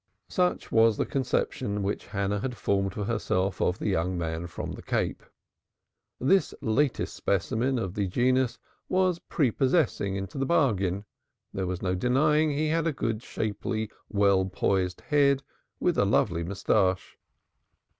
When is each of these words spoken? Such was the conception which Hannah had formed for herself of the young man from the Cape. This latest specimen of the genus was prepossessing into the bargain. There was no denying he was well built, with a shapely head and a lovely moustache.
Such 0.29 0.71
was 0.71 0.97
the 0.97 1.05
conception 1.05 1.83
which 1.83 2.07
Hannah 2.07 2.39
had 2.39 2.57
formed 2.57 2.95
for 2.95 3.03
herself 3.05 3.61
of 3.61 3.77
the 3.77 3.87
young 3.87 4.17
man 4.17 4.47
from 4.47 4.71
the 4.71 4.81
Cape. 4.81 5.21
This 6.19 6.55
latest 6.59 7.13
specimen 7.15 7.77
of 7.77 7.93
the 7.93 8.07
genus 8.07 8.57
was 8.89 9.19
prepossessing 9.19 10.15
into 10.15 10.39
the 10.39 10.45
bargain. 10.47 11.05
There 11.53 11.67
was 11.67 11.83
no 11.83 11.93
denying 11.93 12.49
he 12.49 12.73
was 12.73 12.83
well 12.83 12.85
built, 12.85 13.01
with 13.03 13.15
a 13.15 13.21
shapely 13.23 13.79
head 15.09 15.43
and 15.79 15.97
a 15.97 16.03
lovely 16.05 16.43
moustache. 16.45 17.19